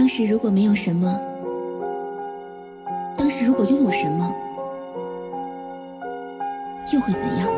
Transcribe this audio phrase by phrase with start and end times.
[0.00, 1.20] 当时如果没有什么
[3.18, 4.34] 当时如果拥有什么
[6.90, 7.49] 又会怎样？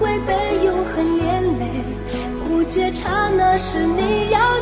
[0.00, 1.66] 会被永恒连累。
[2.48, 4.59] 不解刹那是你要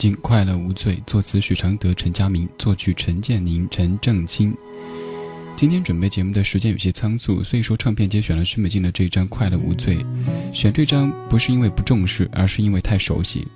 [0.00, 4.56] 尽快乐无罪作词许常德陈佳明作曲陈建宁陈正清。
[5.54, 9.98] 今天准备节目的时间有些仓促所以说唱片节选了许美静的这一张快乐无罪。
[10.54, 13.46] 选这张不是因为不重视而是因为太熟悉。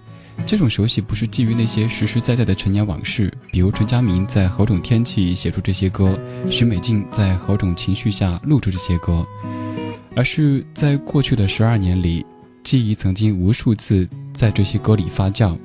[0.44, 6.14] 这种熟悉不是基于那些实实在在的陈年往事比如陈佳明在何种天气写出这些歌
[6.50, 9.26] 许美静在何种情绪下录制这些歌。
[10.14, 12.23] 而是在过去的十二年里
[12.62, 15.56] 记忆曾经无数次在这些歌里发酵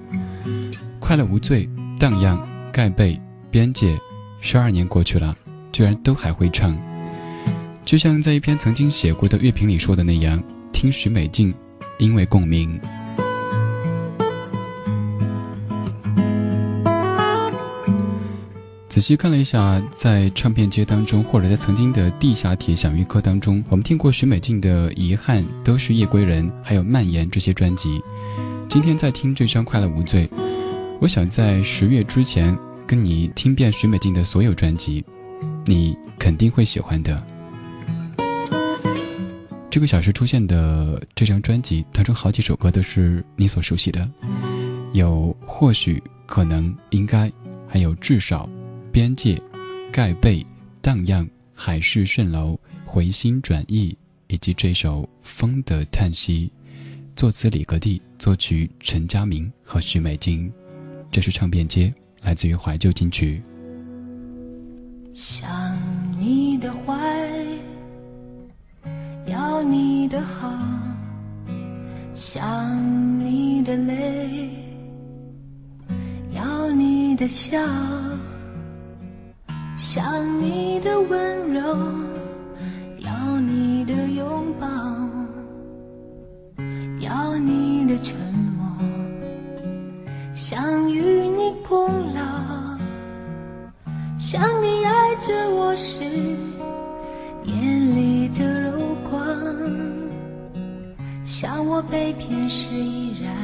[1.10, 1.68] 快乐无罪，
[1.98, 2.40] 荡漾，
[2.72, 3.20] 盖被，
[3.50, 4.00] 边界，
[4.42, 5.36] 十二年过去了，
[5.72, 6.78] 居然都还会唱。
[7.84, 10.40] 就像在一篇曾经写过的乐评里说的那样，
[10.72, 11.52] 听许美静，
[11.98, 12.80] 因为共鸣。
[18.88, 28.00] 仔细看了一下，在唱片街当中，或者在曾经的地下铁享誉歌当中，我们听过许美静的《遗憾》，都是夜归人，还有《蔓延》这些专辑。
[28.70, 30.28] 今天在听这张《快乐无罪》，
[31.02, 35.04] 我想在十月之前跟你听遍许美静的所有专辑，
[35.66, 37.26] 你肯定会喜欢的。
[39.70, 44.10] 这个小时出现的这张专辑当中，好几首歌都是你所熟悉的，
[44.92, 47.32] 有或许、可能、应该，
[47.66, 48.50] 还有至少。
[48.92, 49.42] 边界，
[49.94, 50.46] 盖被，
[50.82, 53.98] 荡漾，海市蜃楼，回心转意，
[54.28, 56.52] 以及这首《风的叹息》，
[57.18, 60.52] 作词李格弟，作曲陈佳明和许美静。
[61.12, 63.42] 这是唱片街，来自于怀旧金曲。
[65.14, 65.50] 想
[66.20, 66.96] 你的坏，
[69.26, 70.54] 要你的好，
[72.14, 74.50] 想你的泪，
[76.32, 77.58] 要你的笑。
[79.76, 81.62] 想你的温柔，
[83.00, 84.68] 要你的拥抱，
[87.00, 88.16] 要你的沉
[94.32, 96.04] 想你爱着我时
[97.46, 99.26] 眼里的柔光，
[101.24, 103.39] 想我被骗时依然。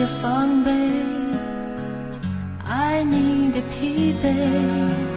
[0.00, 0.70] 的防备
[2.64, 5.09] 爱你的疲惫。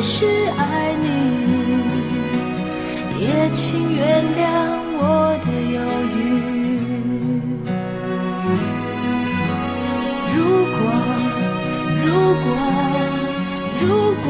[0.00, 0.24] 继续
[0.56, 1.06] 爱你，
[3.18, 4.40] 也请原谅
[4.94, 5.76] 我的犹
[6.14, 6.16] 豫。
[10.32, 10.36] 如
[10.70, 10.78] 果，
[12.06, 12.06] 如
[12.44, 12.46] 果，
[13.80, 13.82] 如
[14.22, 14.26] 果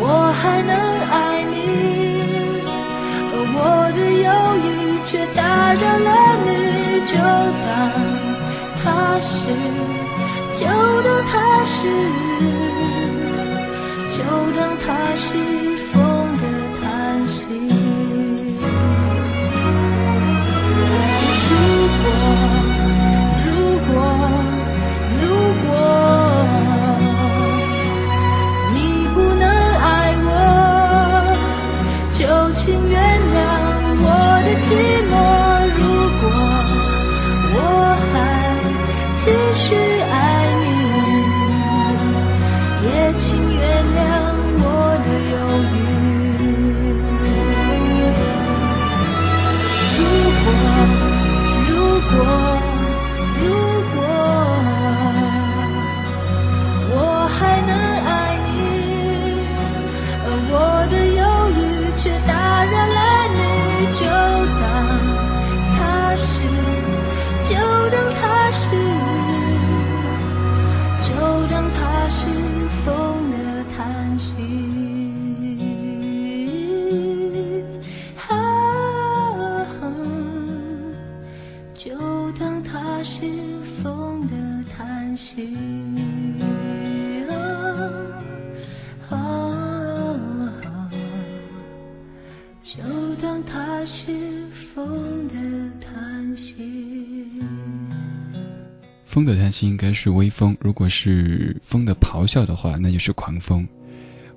[0.00, 0.02] 我
[0.34, 0.74] 还能
[1.08, 1.54] 爱你，
[3.30, 3.56] 而我
[3.94, 4.28] 的犹
[4.66, 4.68] 豫
[5.04, 5.38] 却打
[5.72, 6.10] 扰了
[6.44, 6.50] 你。
[7.06, 7.14] 就
[7.62, 7.64] 当
[8.82, 8.84] 它
[9.20, 9.54] 是，
[10.52, 11.78] 就当它是，
[14.86, 15.45] 当它是
[99.64, 103.66] 应该是微风，如果是风的咆哮的话，那就是狂风。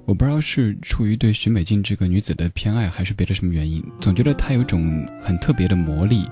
[0.06, 6.30] 我不知道是出于对许美静这个女子的偏爱，还是别的什么原因，总觉得她有种很特别的魔力。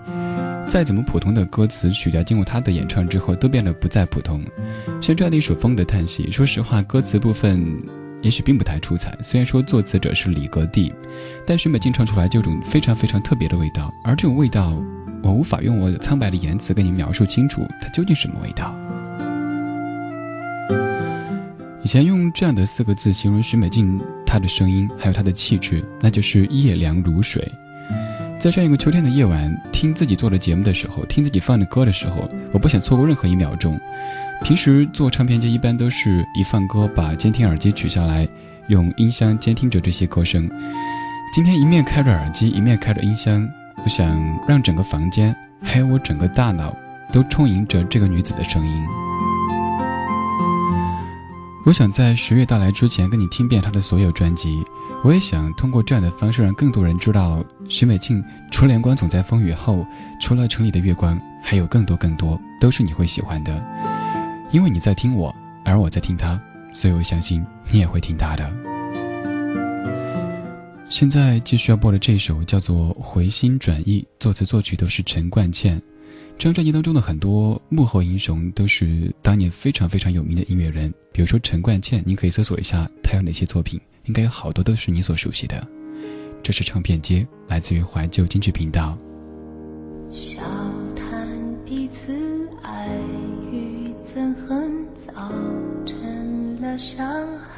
[0.67, 4.44] 再怎么普通的歌词曲调，经过她的演唱之后，都变得不再普通。
[5.01, 7.63] 像这样的一首《风的叹息》，说实话，歌词部分
[8.22, 9.15] 也许并不太出彩。
[9.22, 10.91] 虽然说作词者是李格弟，
[11.46, 13.94] 但许美静唱出来就有种非常非常特别的味道。
[14.03, 14.75] 而这种味道，
[15.21, 18.75] 我无法用我苍白的言辞跟你描述清楚，它究竟什么味道。
[21.83, 27.50] 以前用这样的四个字形容许美静，她的声音还有她的气质，那就是夜凉如水。
[28.38, 33.79] 在这样一个秋天的夜晚，听自己做的节目的时候，听自己放的歌的时候，我不想错过任何一秒钟。
[34.43, 38.27] 平时做唱片机，一般都是一放歌，把监听耳机取下来，
[38.67, 40.47] 用音箱监听着这些歌声。
[41.33, 43.50] 今天一面开着耳机，一面开着音箱，
[43.84, 44.07] 我想
[44.48, 46.75] 让整个房间，还有我整个大脑，
[47.12, 48.84] 都充盈着这个女子的声音。
[51.65, 54.63] 我想在十月到来之前跟你听遍她的所有专辑，
[55.03, 58.24] 我也想通过这样的方式让更多人知道许美静。
[58.50, 59.86] 除了阳光总在风雨后，
[60.19, 63.63] 除了城里的月光，还有更多更多都是你会喜欢的。
[64.51, 65.34] 因为你在听我，
[65.65, 66.39] 而我在听她，
[66.74, 68.76] 所以我相信你也会听她的。
[70.89, 75.82] 现在继续要播的这首叫做《回心转意》，作词作曲都是陈冠茜。
[76.38, 85.67] 这张专辑当中的很多幕后英雄都是当年非常非常有名的音乐人，比如说陈冠茜，您可以搜索一下他有哪些作品，应该有好多都是你所熟悉的。
[86.41, 88.98] 这是唱片街，来自于怀旧京剧频道。
[90.10, 90.39] 笑
[90.96, 91.27] 谈
[91.65, 92.13] 彼此
[92.62, 92.88] 爱
[93.51, 94.74] 与憎恨，
[95.06, 95.13] 造
[95.86, 97.06] 成了伤
[97.39, 97.56] 害。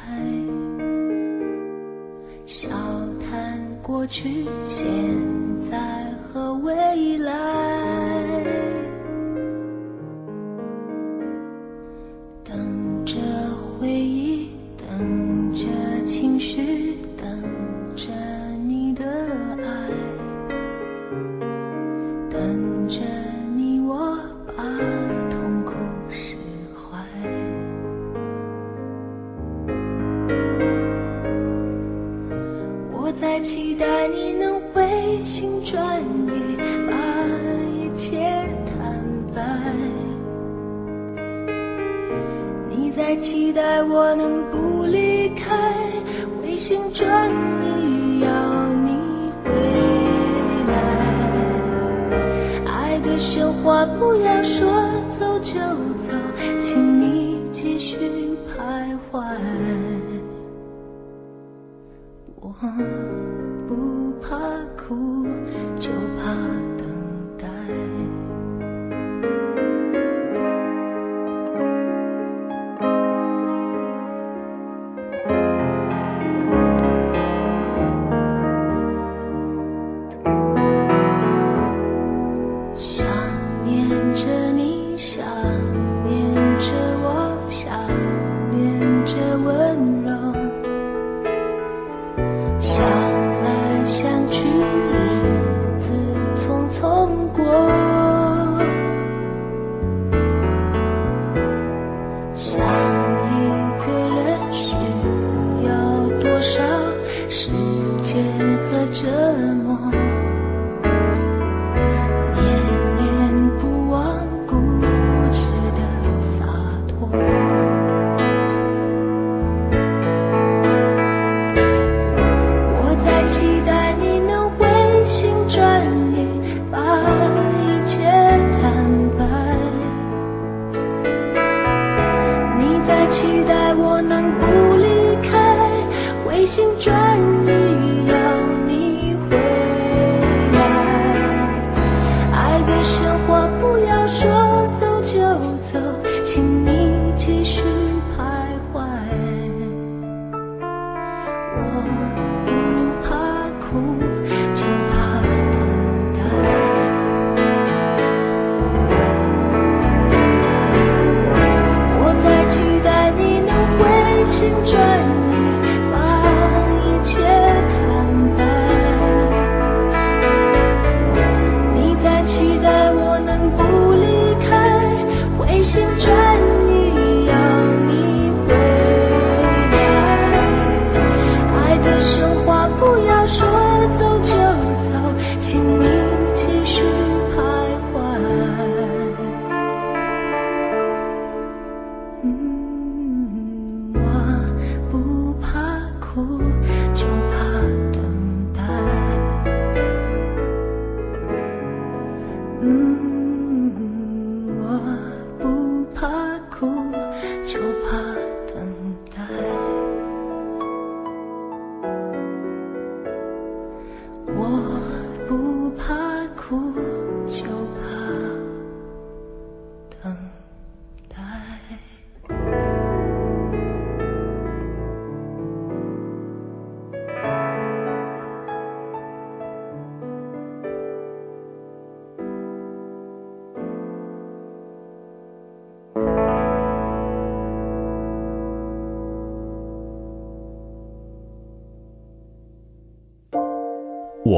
[2.50, 2.68] 笑
[3.20, 4.90] 谈过去、现
[5.70, 5.78] 在
[6.32, 8.09] 和未来。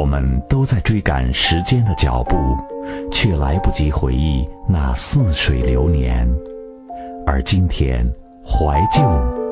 [0.02, 2.36] 我们都在追赶时间的脚步，
[3.12, 6.28] 却来不及回忆那似水流年。
[7.24, 8.04] 而今天，
[8.44, 9.00] 怀旧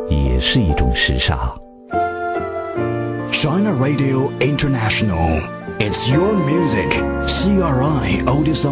[0.09, 1.39] 也是一种时尚。
[3.31, 5.41] China Radio International,
[5.79, 6.91] it's your music.
[7.29, 8.67] CRI Otis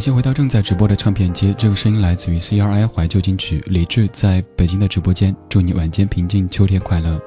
[0.00, 5.36] 先回到正在直播的唱片街，这个声音来自于 CRI 怀旧金曲李志在北京的直播间。
[5.46, 7.20] 祝你晚间平静，秋天快乐。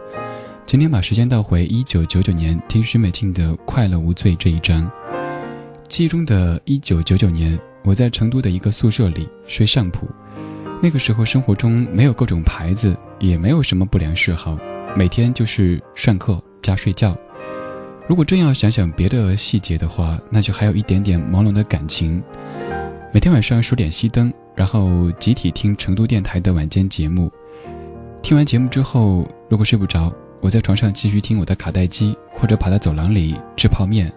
[0.66, 4.90] 今天把时间倒回一九九九年，听许美静的《快乐无罪》这一张。
[5.88, 10.08] 记忆中的一九九九年，我在成都的一个宿舍里睡上铺。
[10.82, 14.58] 那个时候生活中没有各种牌子，也没有什么不良嗜好，
[14.96, 17.16] 每天就是上课加睡觉。
[18.06, 22.22] 如果真要想想别的细节的话，那就还有一点点朦胧的感情。
[23.14, 27.32] 每天晚上数点熄灯，然后集体听成都电台的晚间节目。
[28.22, 34.12] 听完节目之后，如果睡不着，我在床上继续听我的卡带机，或者跑到走廊里吃泡面。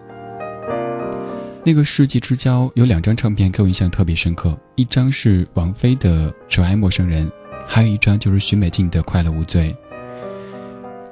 [1.63, 7.25] 那个世纪之交有两张唱片给我印象特别深刻，一张是王菲的《只爱陌生人》，
[7.65, 9.73] 还有一张就是许美静的《快乐无罪》。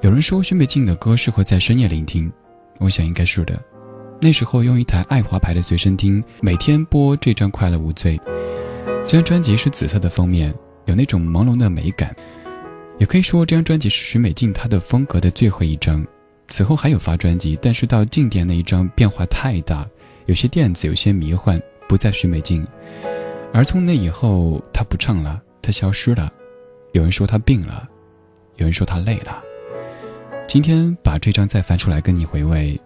[0.01, 2.31] 有人说许美静的歌适合在深夜聆听，
[2.79, 3.61] 我想应该是的。
[4.21, 8.17] 那时候用一台爱华牌的随身听，每天播这张《快乐无罪》。
[9.05, 10.53] 这张专辑是紫色的封面，
[10.85, 12.15] 有那种朦胧的美感。
[12.97, 16.05] 也可以说，这张专辑是许美静她的风格的最后一张。
[16.47, 19.85] 此后还有发专辑，但是到静电那一张变化太大，
[20.27, 22.65] 有些电子，有些迷幻，不再许美静。
[23.51, 26.31] 而从那以后，她不唱了，她消失了。
[26.93, 27.87] 有人说她病了，
[28.55, 29.41] 有人说她累了。
[30.47, 32.79] 今天把这张再翻出来跟你回味。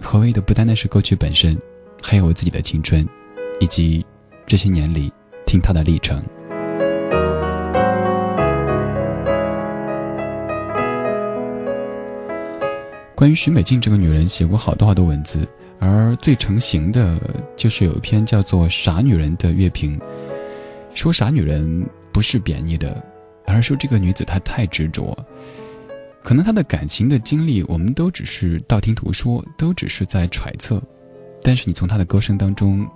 [0.00, 1.60] 何为的不单单是歌曲本身，
[2.00, 3.06] 还有我自己的青春，
[3.58, 4.04] 以及
[4.46, 5.12] 这些年里
[5.44, 6.22] 听他的历程。
[13.14, 15.46] 关于许美静这个女人，写过好多好多文字，
[15.78, 17.20] 而最成型的
[17.56, 20.00] 就是有一篇叫做《傻女人》的乐评，
[20.94, 23.04] 说傻女人不是贬义的，
[23.44, 25.14] 而是说这个女子她太执着。
[26.22, 30.82] 可能他的感情的经历，我们都只是道听途说，都只是在揣测。
[31.42, 32.86] 但是你从他的歌声当中，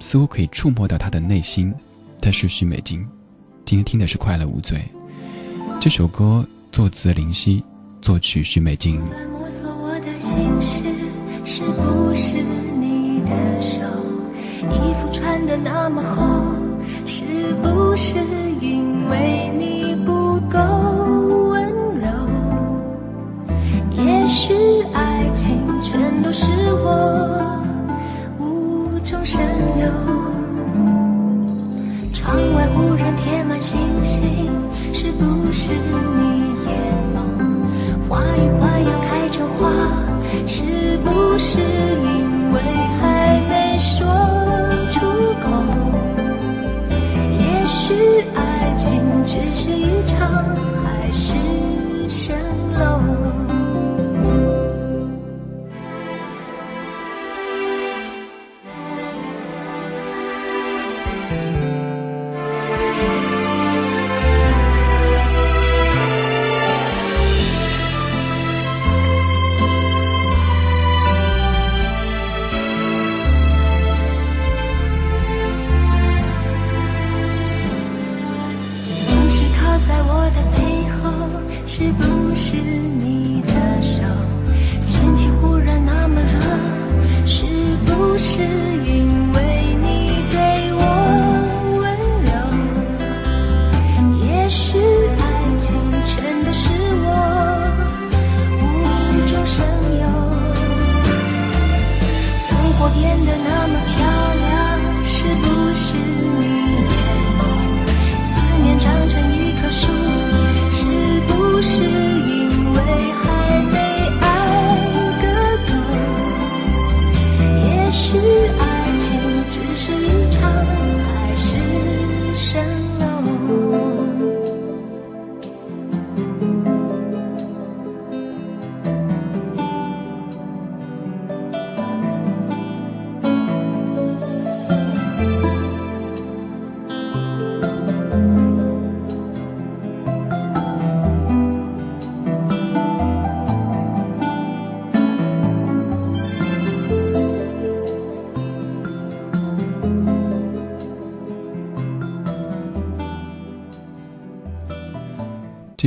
[0.00, 1.72] 似乎可以触摸到他的内心。
[2.20, 3.06] 他是许美静，
[3.64, 4.78] 今天听的是《快乐无罪》
[5.80, 7.62] 这首歌，作词林夕，
[8.00, 9.00] 作曲许美静。
[9.30, 10.84] 摸索我的心事，
[11.44, 12.38] 是不是
[12.80, 13.78] 你的手？
[14.70, 16.56] 衣服穿的那么厚，
[17.06, 17.24] 是
[17.62, 18.16] 不是
[18.60, 20.13] 因为你不
[26.36, 26.50] 是
[26.82, 27.62] 我
[28.40, 29.40] 无中生
[29.78, 29.86] 有。
[32.12, 34.50] 窗外忽然贴满星星，
[34.92, 36.74] 是不是你眼
[37.14, 37.16] 眸？
[38.08, 39.70] 花语快要开成花，
[40.44, 41.10] 是不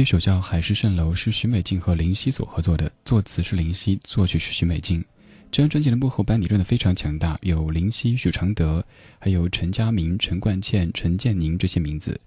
[0.07, 5.03] 首叫《海市蜃楼》是许美静和林夕所合作的，作词是林夕，作曲是许美静。
[5.51, 8.81] 这张专辑的幕后班底真的非常强大，有林夕、许常德，
[9.19, 12.17] 还有陈佳明、陈冠茜、陈建宁这些名字。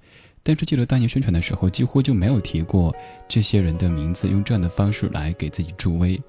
[0.43, 2.95] 但是记得当年宣传的时候，几乎就没有提过
[3.27, 6.21] 这些人的名字，用这样的方式来给自己助威。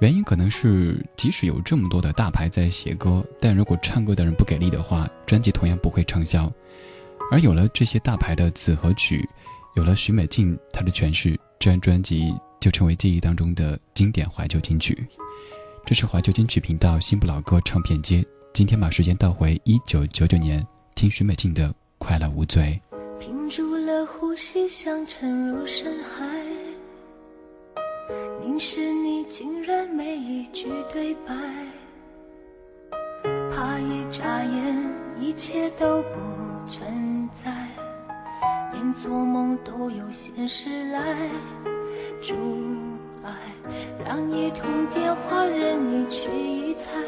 [0.00, 6.52] 原因可能是，即使有这么多的大牌在写歌，但如果唱歌的人不给力的话，专辑同样不会畅销。
[7.30, 9.24] 而有了这些大牌的词和曲。
[9.74, 15.06] 有了许美静她的诠释，这张专辑就成为记忆当中的经典怀旧金曲。
[15.86, 18.24] 这是怀旧金曲频道新不老歌唱片街。
[18.52, 22.80] 今天把时间倒回一九九九年，听许美静的《快乐无罪》。
[23.20, 26.26] 屏住了呼吸，想沉入深海，
[28.42, 31.34] 凝视你，竟然没一句对白，
[33.52, 36.08] 怕一眨眼，一切都不
[36.66, 37.68] 存在。
[38.80, 41.14] 连做梦都有现实来
[42.22, 42.34] 阻
[43.22, 43.30] 碍，
[44.02, 46.98] 让一通电话任你去猜，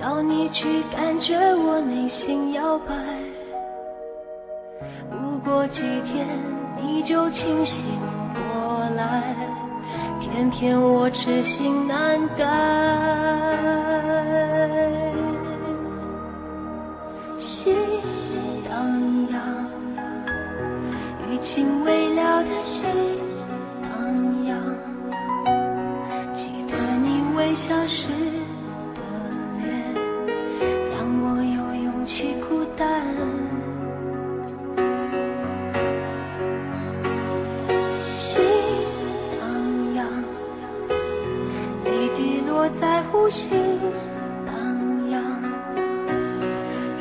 [0.00, 2.94] 要你去感觉我内心摇摆。
[5.10, 6.26] 不过几天
[6.80, 7.84] 你就清醒
[8.54, 9.36] 过来，
[10.20, 13.89] 偏偏我痴心难改。
[27.70, 29.00] 消失的
[29.62, 29.94] 脸，
[30.90, 33.06] 让我有勇气孤单。
[38.12, 38.42] 心
[39.38, 39.46] 荡
[39.94, 40.04] 漾，
[41.84, 43.56] 泪滴落在无心
[44.44, 44.52] 荡
[45.10, 45.22] 漾。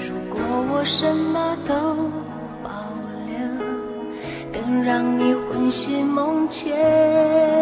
[0.07, 0.39] 如果
[0.71, 1.73] 我什么都
[2.61, 2.69] 保
[3.25, 3.33] 留，
[4.53, 7.58] 更让你魂牵梦牵。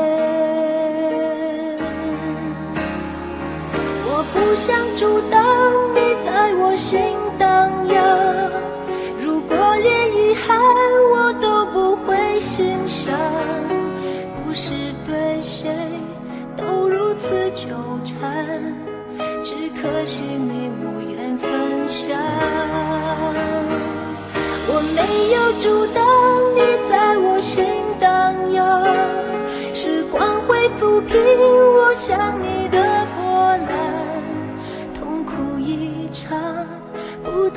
[4.97, 5.39] 阻挡
[5.93, 6.99] 你在我心
[7.37, 8.01] 荡漾，
[9.23, 10.59] 如果连遗憾
[11.13, 13.15] 我都不会欣赏，
[14.35, 14.73] 不是
[15.05, 15.69] 对谁
[16.57, 17.67] 都如此纠
[18.05, 18.73] 缠，
[19.43, 22.17] 只可惜你无缘分享。
[24.69, 24.99] 我没
[25.35, 26.03] 有阻挡
[26.55, 27.63] 你在我心
[27.99, 28.83] 荡漾，
[29.75, 31.15] 时光会抚平
[31.77, 32.79] 我想你的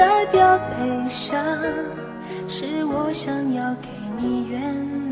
[0.00, 1.36] 代表悲伤，
[2.48, 5.09] 是我想要给你原谅。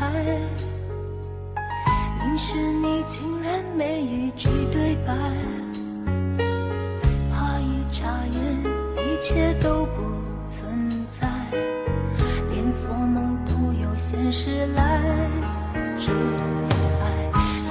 [0.00, 0.10] 海。
[2.24, 5.14] 凝视你，竟然没一句对白。
[7.30, 8.40] 怕一眨眼，
[8.96, 10.00] 一切都不
[10.48, 10.88] 存
[11.20, 11.28] 在，
[12.50, 15.02] 连做梦都有现实来
[15.98, 16.10] 阻
[17.02, 17.04] 碍。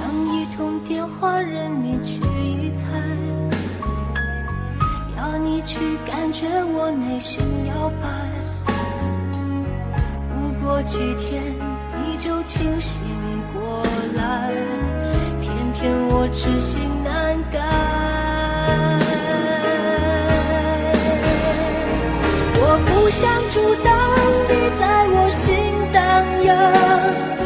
[0.32, 2.20] 一通电话任你去
[2.76, 2.86] 猜。
[5.16, 8.08] 要你去感觉我内心摇摆。
[10.32, 11.42] 不过几天
[12.20, 13.00] 就清醒
[13.54, 13.82] 过
[14.14, 14.52] 来，
[15.40, 17.58] 偏偏我痴心难改。
[22.60, 23.90] 我不想阻挡
[24.50, 25.48] 你在我心
[25.94, 25.98] 荡
[26.44, 27.39] 漾。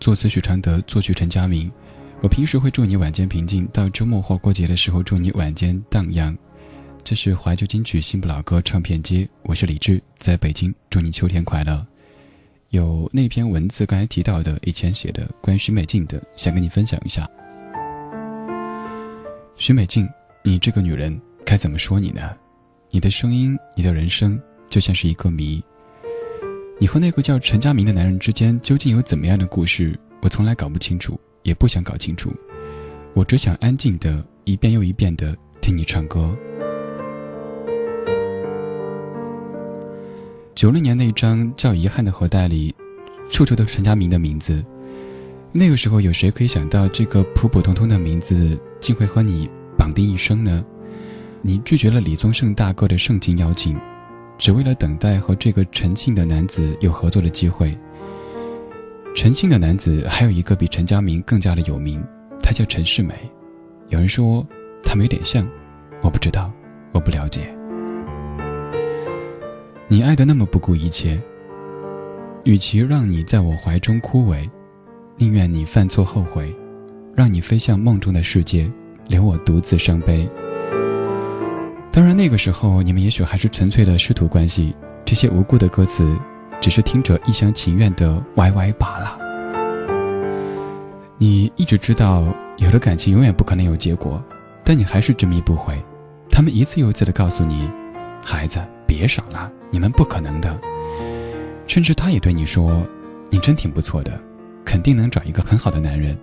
[0.00, 1.70] 作词许常德，作曲陈佳明。
[2.20, 6.36] 我平时会祝你晚间平静，到周末或过节的时候祝你晚间荡漾。
[7.02, 11.84] 这是怀旧金曲新不老歌唱片街，我是李志，在北京，祝你秋天快乐。
[12.70, 17.28] 有那篇文字刚才提到的，以前写的关于许美静的，想跟你分享一下。
[19.56, 20.08] 许美静，
[20.44, 22.36] 你这个女人该怎么说你呢？
[22.90, 25.62] 你的声音，你的人生，就像是一个谜。
[26.80, 29.98] 你和那个叫陈佳明的男人之间究竟有怎么样的故事？
[30.22, 32.32] 我从来搞不清楚，也不想搞清楚。
[33.14, 36.36] 我只想安静的一遍又一遍的听你唱歌。
[40.54, 42.72] 九六年那张叫《遗憾的盒带》里，
[43.28, 44.64] 处处都是陈佳明的名字。
[45.50, 50.64] 那个时候，有谁可以想到这个普普通通的名字，竟会和你绑定一生呢？
[51.42, 53.76] 你拒绝了李宗盛大哥的盛情邀请。
[54.38, 57.76] 只为了等待和这个陈庆的男子有合作的机会。
[59.14, 62.00] 陈庆的男子还有一个比陈佳明更加的有名，
[62.40, 63.14] 他叫陈世美。
[63.88, 64.46] 有人说
[64.84, 65.46] 他们有点像，
[66.02, 66.52] 我不知道，
[66.92, 67.52] 我不了解。
[69.88, 71.20] 你爱的那么不顾一切，
[72.44, 74.48] 与其让你在我怀中枯萎，
[75.16, 76.54] 宁愿你犯错后悔，
[77.16, 78.70] 让你飞向梦中的世界，
[79.08, 80.28] 留我独自伤悲。
[81.98, 84.72] 当然，那个时候你们也许还是纯粹的师徒关系，
[85.04, 86.16] 这些无辜的歌词，
[86.60, 89.18] 只是听者一厢情愿的歪歪罢了。
[91.16, 92.22] 你一直知道，
[92.56, 94.22] 有的感情永远不可能有结果，
[94.62, 95.76] 但你还是执迷不悔。
[96.30, 97.68] 他们一次又一次的告诉你
[98.24, 100.56] ：“孩子，别傻了，你们不可能的。”
[101.66, 102.80] 甚至他也对你说
[103.28, 104.12] ：“你真挺不错的，
[104.64, 106.16] 肯定能找一个很好的男人。”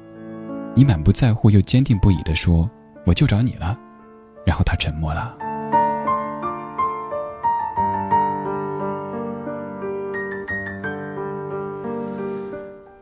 [0.73, 2.71] 你满不在乎又坚定不移的说
[3.03, 3.77] ：“我就找你了。”
[4.47, 5.35] 然后他沉默了。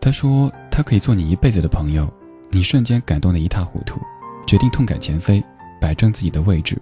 [0.03, 2.13] 他说他可以做你一辈子的朋友，
[2.51, 4.01] 你瞬间感动得一塌糊涂，
[4.45, 5.41] 决定痛改前非，
[5.79, 6.77] 摆正自己的位置。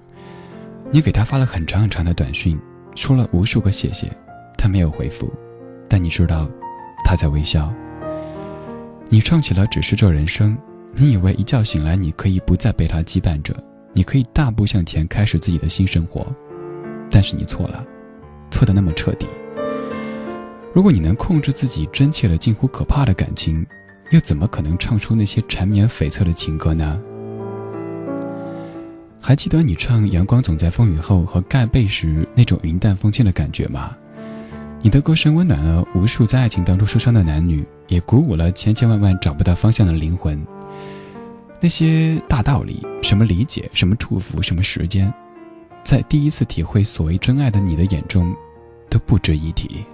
[0.90, 2.60] 你给他发了很长很长的短讯，
[2.96, 4.12] 说了无数个谢谢，
[4.58, 5.32] 他没有回复，
[5.88, 6.50] 但你知道，
[7.06, 7.72] 他在微笑。
[9.08, 10.58] 你唱起了《只是这人生》，
[10.96, 13.56] 你以为一觉醒来你可以不再被他羁绊着，
[13.94, 16.26] 你可以大步向前开始自己的新生活，
[17.12, 17.86] 但是你错了，
[18.50, 19.28] 错得那么彻底。
[20.74, 23.66] 如果你能控制自己真切的近乎可怕的感情，
[24.12, 27.00] 又怎么可能唱出那些缠绵悱恻的情歌呢？
[29.20, 33.96] 还记得你唱《阳光总在风雨后》和盖被时那种云淡风轻的感觉吗？
[34.82, 40.42] 你的歌声温暖了无数在爱情当中受伤的男女，也鼓舞了千千万万找不到方向的灵魂。
[41.60, 45.14] 那些大道理，什么理解，什么祝福，什么时间，
[45.84, 48.34] 在第一次体会所谓真爱的你的眼中，
[48.90, 49.86] 都不值一提。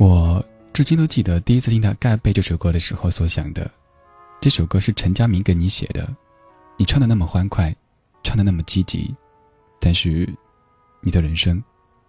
[0.00, 3.70] 我至今都记得第一次听到《盖被》这首歌的时候所想的，
[4.40, 6.08] 这首歌是陈佳明给你写的，
[6.78, 7.70] 你唱的那么欢快，
[8.22, 9.14] 唱的那么积极，
[9.78, 10.26] 但是
[11.02, 11.62] 你的人生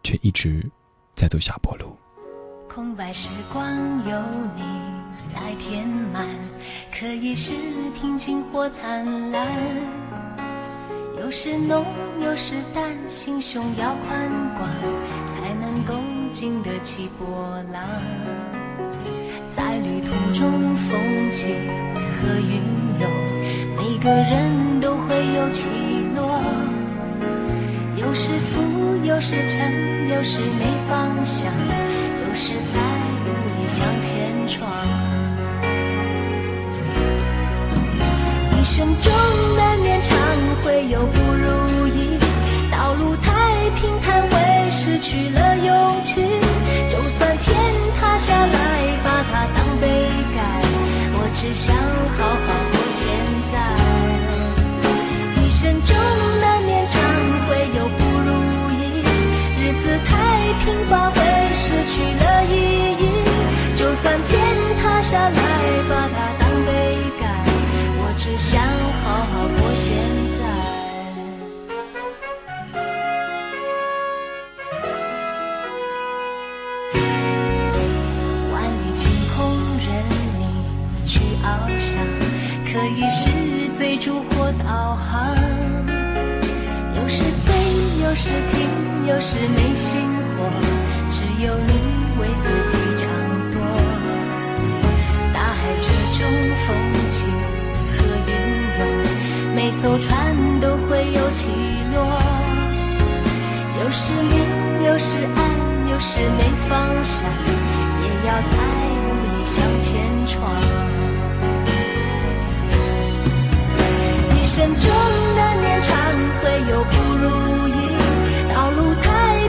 [0.04, 0.66] 却一直
[1.16, 1.94] 在走下坡路。
[2.70, 3.70] 空白时光
[4.10, 4.22] 有
[4.56, 4.64] 你
[5.36, 6.26] 来填满，
[6.98, 7.52] 可以是
[8.00, 9.46] 平静或灿烂。
[11.20, 11.86] 有时浓，
[12.24, 14.70] 有时淡，心胸要宽广，
[15.36, 15.94] 才能够
[16.34, 17.28] 经得起波
[17.72, 17.82] 浪。
[19.56, 21.00] 在旅途中，风
[21.32, 21.54] 起
[22.17, 22.62] 和云
[23.00, 23.10] 涌，
[23.78, 25.67] 每个人都会有起
[26.15, 26.41] 落。
[27.98, 28.62] 有时浮，
[29.06, 32.80] 有时沉，有时没方向，有时在
[33.26, 34.70] 努力向前闯。
[38.60, 39.12] 一生中
[39.58, 40.17] 难免常
[40.63, 42.17] 会有不如意，
[42.72, 45.51] 道路太平坦，会失去了
[51.42, 51.82] 只想好
[52.24, 53.10] 好过现
[53.52, 53.54] 在。
[55.42, 55.98] 一生中
[56.40, 57.02] 难免常
[57.48, 57.50] 会
[57.80, 58.30] 有不如
[58.78, 59.02] 意，
[59.58, 60.14] 日子太
[60.64, 61.18] 平凡，会
[61.56, 62.54] 失去了意
[63.02, 63.04] 义。
[63.76, 64.30] 就算天
[64.84, 65.42] 塌下来，
[65.90, 66.41] 把它
[88.24, 88.70] 时停，
[89.08, 90.00] 有时没心
[90.38, 90.46] 火，
[91.10, 91.74] 只有你
[92.20, 93.10] 为自己掌
[93.50, 93.58] 舵。
[95.34, 96.22] 大海之中，
[96.62, 96.70] 风
[97.10, 97.26] 起
[97.90, 98.30] 和云
[98.78, 98.80] 涌，
[99.56, 100.08] 每艘船
[100.60, 101.50] 都会有起
[101.96, 101.98] 落。
[103.82, 105.42] 有时明，有时暗，
[105.90, 107.28] 有时没方向，
[108.04, 108.54] 也要在
[109.02, 109.90] 努力向前
[110.28, 110.38] 闯。
[114.36, 114.86] 一生中
[115.36, 115.90] 的年长
[116.40, 117.26] 会有不如
[117.70, 117.81] 意，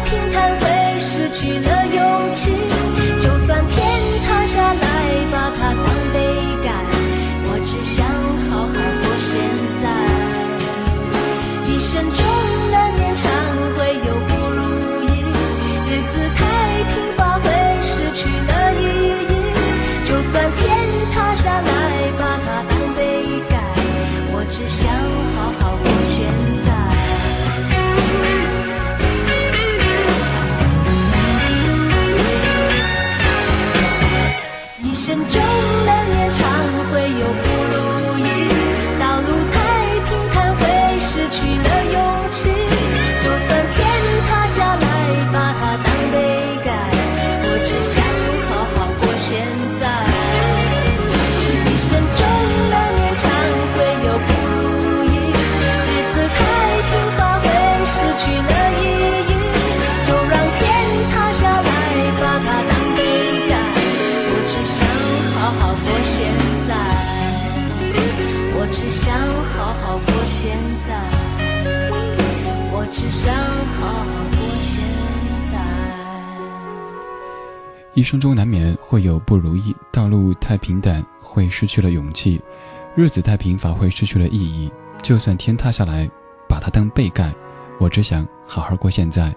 [0.04, 2.71] 平坦，会失去了勇气。
[78.02, 82.42] 一生中难免会有不如意，道路太平淡会失去了勇气，
[82.96, 84.68] 日子太贫乏会失去了意义。
[85.00, 86.10] 就算天塌下来，
[86.48, 87.32] 把它当被盖，
[87.78, 89.32] 我只想好好过现在。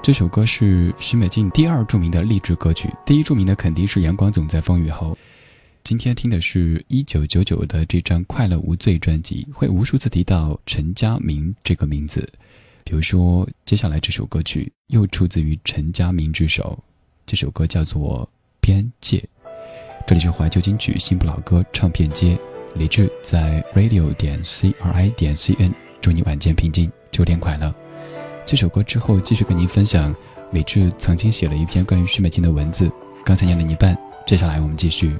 [0.00, 5.12] 这首歌是许美静第二著名的励志歌曲，第一著名的肯定是《阳光总在风雨后》。
[5.84, 12.26] 今天听的是一九九九的这张《快乐无罪》专辑，会无数次提到陈佳明这个名字。
[12.82, 16.82] 比如说，接下来这首歌曲又出自于陈佳明之手，
[17.30, 18.28] 这首歌叫做
[18.60, 19.18] 《边界》。
[20.04, 22.36] 这里是怀旧金曲新不老歌唱片街，
[22.74, 27.72] 李志在 radio 点 c r i 点 c n，祝你晚间平静，秋天快乐。
[28.44, 30.12] 这首歌之后继续跟您分享，
[30.50, 32.90] 李志曾经写了一篇关于徐美静的文字，
[33.24, 35.16] 刚才念了一半，接下来我们继续。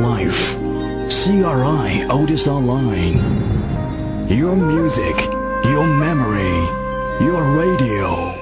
[0.00, 0.56] Life.
[1.08, 3.20] CRI Otis Online.
[4.28, 5.14] Your music,
[5.64, 6.66] your memory,
[7.20, 8.32] your radio.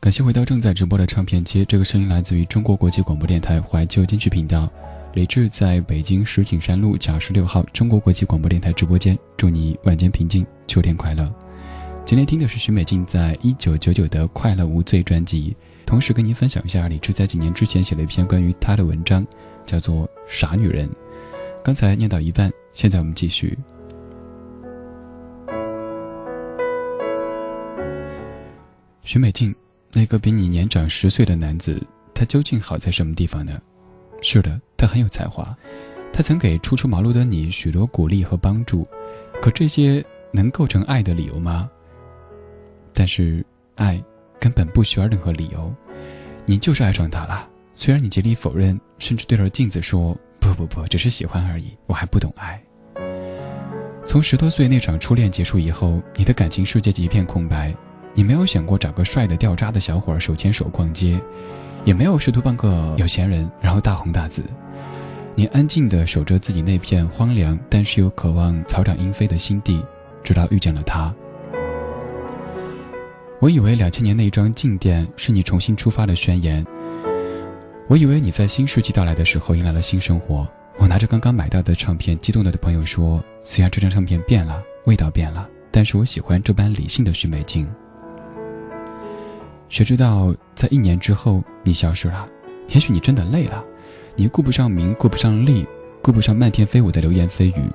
[0.00, 4.68] 感谢回到正在直播的唱片街，这个声音来自于中国国际广播电台怀旧金曲频道，
[5.14, 11.32] 李志在北京石景山路甲十六号中国国际广播电台直播间，祝你晚间平静，秋天快乐。
[12.04, 15.56] 今天听的是许美静在一九九九的《快乐无罪》专辑，
[15.86, 19.26] 同时跟您分享一下李志在几年之前写了一篇关于她的文章，
[19.66, 20.88] 叫做《傻女人》。
[21.62, 23.58] 刚才念到一半，现在我们继续。
[29.02, 29.54] 许美静，
[29.92, 31.80] 那个比你年长十岁的男子，
[32.14, 33.60] 他究竟好在什么地方呢？
[34.22, 35.56] 是的，他很有才华，
[36.12, 38.86] 他曾给初出茅庐的你许多鼓励和帮助，
[39.42, 41.70] 可这些能构成爱的理由吗？
[42.94, 43.44] 但是，
[43.74, 44.02] 爱
[44.40, 45.74] 根本不需要任何理由，
[46.46, 47.48] 你就是爱上他了。
[47.74, 52.62] 虽然你极力否认，甚至对着镜子说：“不不不，只是喜欢而已，我还不懂爱。”
[54.06, 57.74] 从十多岁那场初恋结束以后，你的感情世界一片空白。
[58.16, 61.20] 你没有想过找个帅的掉渣的小伙儿手牵手逛街，
[61.84, 64.44] 也没有试图扮个有钱人然后大红大紫。
[65.34, 69.84] 你安静地守着自己那片荒凉但是又渴望草长莺飞的心地，
[70.22, 71.12] 直到遇见了他。
[73.40, 76.64] 我以为两千年那张静电是你重新出发的宣言。
[77.86, 80.48] 我以为你在新世纪到来的时候迎来了新生活。
[80.78, 87.68] 我拿着刚刚买到的唱片，激动地对朋友说：“虽然这张唱片变了，味道变了，但是我喜欢这般理性的许美静。”
[89.68, 92.26] 谁知道，在一年之后，你消失了。
[92.68, 93.62] 也许你真的累了，
[94.16, 95.66] 你顾不上名，顾不上利，
[96.00, 97.70] 顾不上漫天飞舞的流言蜚语，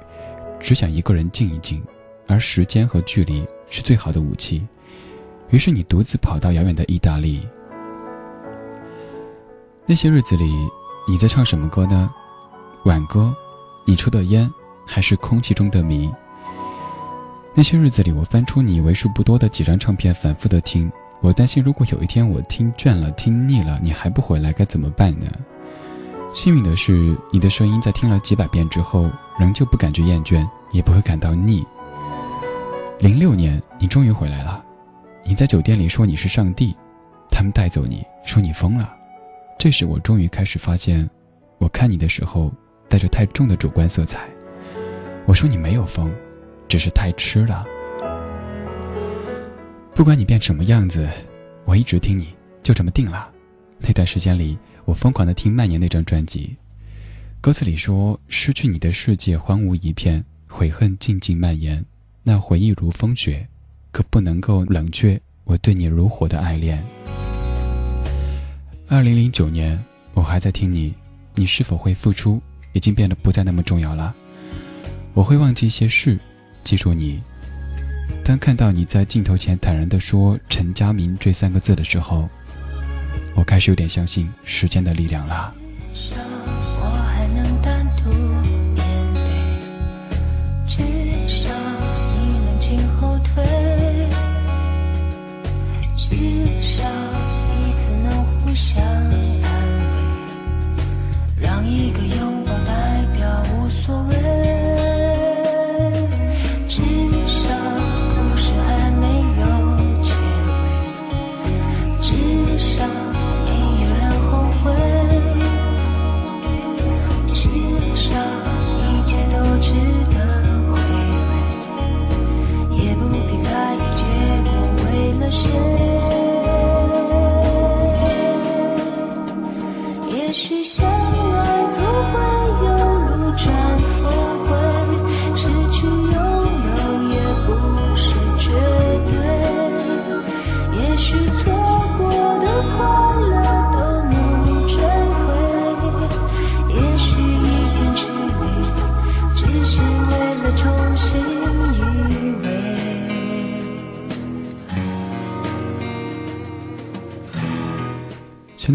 [0.60, 1.82] 只想一个人静一静。
[2.26, 4.68] 而时间和距离是最好的武器。
[5.50, 7.48] 于是你独自跑到遥远的意大利。
[9.90, 10.70] 那些日子里，
[11.08, 12.14] 你在唱什么歌呢？
[12.84, 13.36] 挽歌，
[13.86, 14.48] 你抽的烟，
[14.86, 16.08] 还是空气中的谜？
[17.56, 20.92] 那些日子里，我翻出你为数不多的几张唱片，反复的听。
[21.22, 25.26] 我担心，如果有一天我听倦了、听腻了，你还不回来，该怎么办呢？
[26.36, 29.10] 幸运的是，你的声音在听了几百遍之后，
[29.40, 31.66] 仍旧不感觉厌倦，也不会感到腻。
[33.00, 34.64] 零六年，你终于回来了。
[35.26, 36.78] 你在酒店里说你是上帝，
[37.32, 38.98] 他们带走你说你疯了。
[39.60, 41.08] 这时，我终于开始发现，
[41.58, 42.50] 我看你的时候
[42.88, 44.30] 带着太重的主观色彩。
[45.26, 46.10] 我说你没有疯，
[46.70, 47.66] 只是太痴了。
[49.94, 51.06] 不管你变什么样子，
[51.66, 52.30] 我一直听你，
[52.64, 53.30] 就这么定了。
[53.80, 56.56] 那段时间里，我疯狂的听《蔓延》那张专辑，
[57.42, 61.86] 歌词里说：“失去你的世界荒芜一片，悔恨静静蔓延，
[62.24, 63.46] 那回忆如风雪，
[63.92, 66.82] 可不能够冷却我对你如火的爱恋。”
[68.92, 69.80] 二零零九年，
[70.16, 70.92] 我还在听你，
[71.36, 72.42] 你是否会付出？
[72.74, 74.16] 已经变得不再那么重要了。
[75.14, 76.20] 我会忘记一些事，
[76.64, 77.22] 记住你。
[78.26, 82.28] 当看到你在镜头前坦然地说“陈佳明”这三个字的时候，
[83.36, 85.54] 我开始有点相信时间的力量了。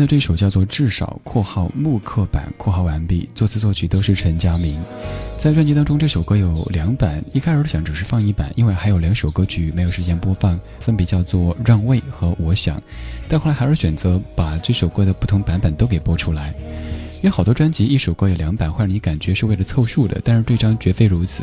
[0.06, 4.80] 这首叫做《至少》（括号木刻版）（括号完毕），作词作曲都是陈佳明。
[5.36, 7.22] 在专辑当中，这首歌有两版。
[7.32, 12.78] 一开始想只是放一版，因为还有两首歌曲没有时间播放，分别叫做《让位》和《我想》。
[13.28, 16.54] 但后来还是选择把这首歌的不同版本都给播出来。
[17.16, 21.42] 因为好多专辑一首歌有两版，会让你感觉是为了凑数的，但是这张绝非如此。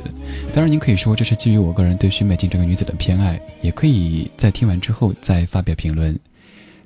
[0.54, 6.18] 当然，您可以说这是基于我个人对徐美静这个女子的偏爱，也可以在听完之后再发表评论。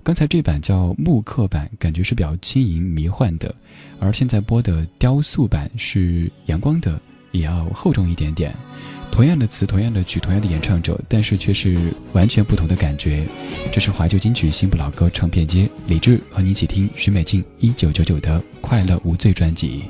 [0.06, 3.54] 刚才这版叫木刻版，感觉是比较轻盈迷幻的，
[4.00, 7.02] 而现在播的雕塑版是阳光的，
[7.32, 8.54] 也要厚重一点点。
[9.12, 13.26] 同样的词，同样的曲，同样的演唱者，但是却是完全不同的感觉。
[13.72, 19.86] 这是怀旧金曲新不老歌唱片街，李志和你一起听徐美静一九九九的《快乐无罪》专辑，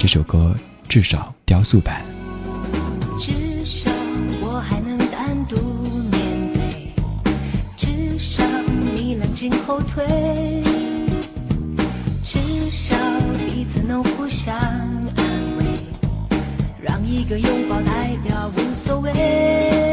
[0.00, 0.52] 这首歌
[0.88, 2.04] 至少雕塑版。
[9.74, 10.06] 后退，
[12.22, 12.38] 至
[12.70, 12.94] 少
[13.36, 15.24] 彼此能互相安
[15.58, 15.64] 慰，
[16.80, 19.83] 让一个拥抱代表无所谓。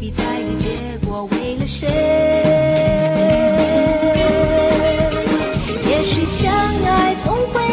[0.00, 0.68] 必在意结
[1.04, 1.88] 果，为了谁？
[5.88, 7.67] 也许相爱总会。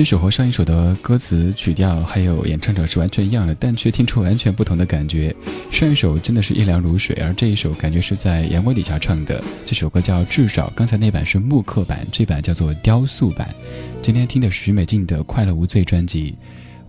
[0.00, 5.36] 这首和上一首的歌词、曲调还有演唱者是完全一样的，但却听出完全不同的感觉。
[5.70, 9.44] 上一首真的是一凉如水，而这一首感觉是在阳光底下唱的。
[9.66, 13.54] 这首歌叫《至少》，刚才那版是木刻版，这版叫做雕塑版。
[14.00, 16.34] 今天听的是徐美静的《快乐无罪》专辑。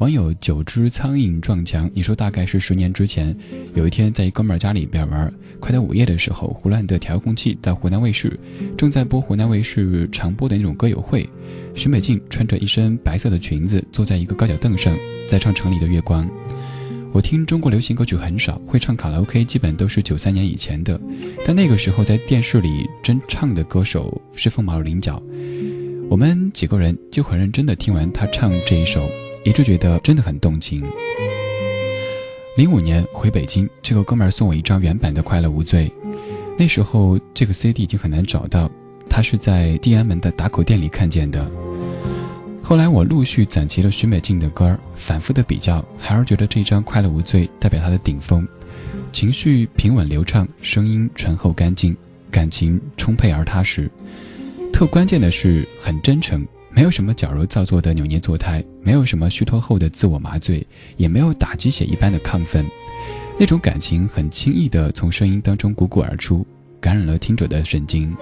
[0.02, 3.38] 网友九只苍蝇撞墙，你说大概是十年之前，
[3.76, 8.36] 有一天在一哥们儿家里边玩，快到午夜的时候，胡乱的调控器在湖南卫视
[8.76, 11.30] 正在播湖南卫视常播的那种歌友会，
[11.76, 14.91] 徐美静穿着一身白色的裙子，坐在一个高脚凳上，
[15.28, 16.26] 在唱《城里的月光》。
[17.12, 20.99] 我听中国流行歌曲很少，会唱卡拉 OK 基本都是九三年以前的。
[21.45, 25.22] 但那个时候在电视里真唱的歌手是凤毛麟角。
[26.10, 29.08] 我们几个人就很认真的听完他唱这一首，
[29.44, 30.84] 一直觉得真的很动情。
[32.58, 35.92] 零五年回北京，这个哥们儿送我一张原版的《快乐无罪》，
[36.58, 38.70] 那时候这个 CD 已经很难找到，
[39.10, 41.50] 他是在地安门的打口店里看见的。
[42.62, 48.48] 后来我陆续攒齐了许美静的歌儿，反复的比较，还是觉得这张《快乐无罪》代表她的顶峰，
[49.12, 51.96] 情绪平稳流畅，声音醇厚干净，
[52.30, 53.89] 感情充沛而踏实。
[54.72, 56.46] 特关键的是很真诚。
[56.74, 60.65] 没有什么矫揉造作的扭捏作态，没有什么虚脱后的自我麻醉，
[60.97, 62.65] 也没有打鸡血一般的亢奋，
[63.38, 66.45] 那种感情很轻易的从声音当中汩汩而出，
[66.80, 68.15] 感染了听者的神经。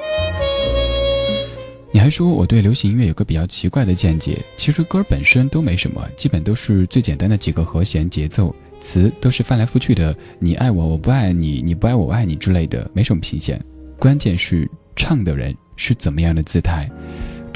[1.91, 13.59] 你还说我对流行音乐有个比较奇怪的见解，其实歌本身都没什么，基本都是最简单的几个和弦节奏，词都是翻来覆去的，你爱我我不爱你，你不爱我我爱你之类的，没什么新鲜。
[13.97, 16.89] 关键是唱的人是怎么样的姿态。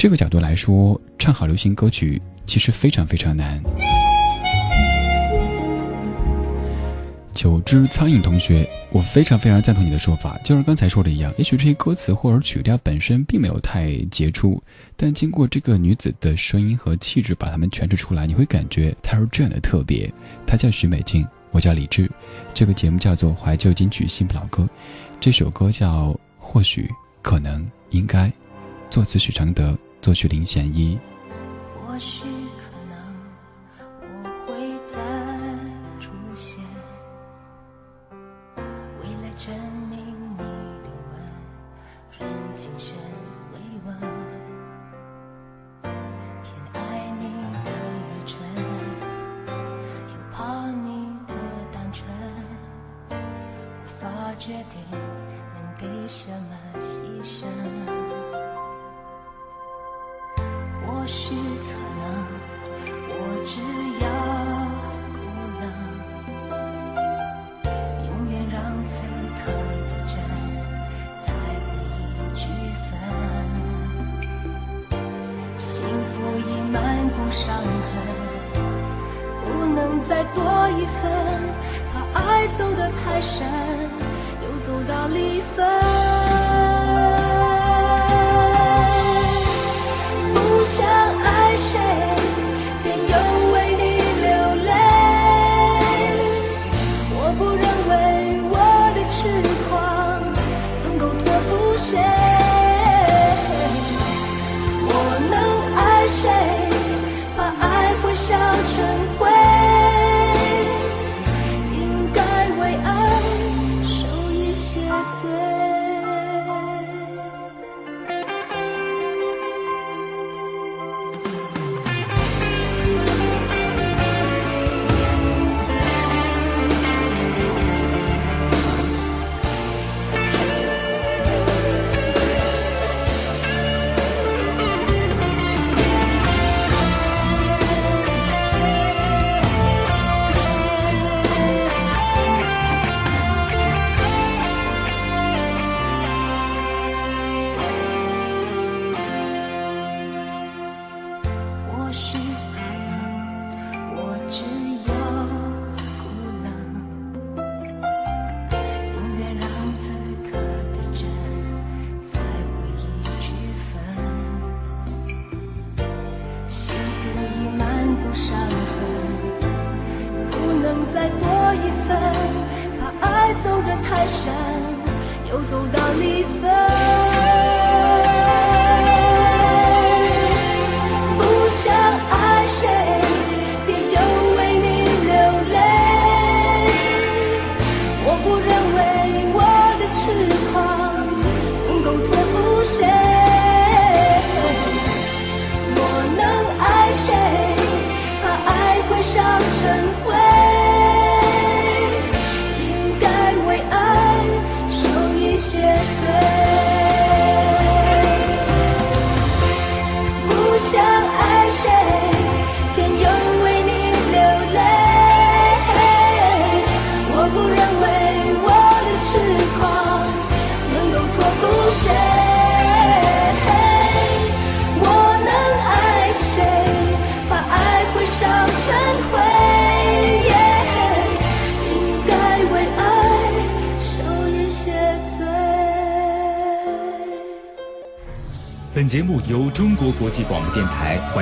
[0.04, 3.58] 这个角度来说，唱好流行歌曲其实非常非常难。
[7.32, 14.62] 九只苍蝇同学，我非常非常赞同你的说法，就像刚才说的一样，也许这些歌词或者曲调本身并没有太杰出，
[14.94, 20.12] 但经过这个女子的声音和气质把它们诠释出来，你会感觉她是这样的特别。
[20.46, 22.10] 她叫许美静，我叫李志，
[22.52, 24.68] 这个节目叫做怀旧金曲新不老歌，
[25.18, 26.90] 这首歌叫《或许
[27.22, 28.26] 可能应该》，
[28.90, 29.74] 作词许常德。
[30.04, 31.00] 作曲林贤一。
[31.80, 32.24] 或许
[32.58, 32.94] 可能
[34.02, 34.04] 我
[34.44, 34.52] 会
[34.84, 35.00] 再
[35.98, 36.62] 出现，
[39.00, 39.48] 为了证
[39.88, 39.96] 明
[40.36, 40.44] 你
[40.84, 41.16] 的吻
[42.18, 42.98] 仍谨慎
[43.54, 43.96] 慰问，
[46.42, 47.24] 偏爱你
[47.64, 48.36] 的愚蠢，
[50.10, 50.86] 又怕你
[51.26, 51.32] 的
[51.72, 52.06] 单纯，
[53.08, 54.78] 无法决定
[55.54, 56.84] 能给什么牺
[57.24, 58.03] 牲。
[61.04, 61.34] 或许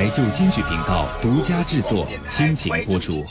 [0.03, 3.25] 怀旧京剧频道独家制作，倾情播出。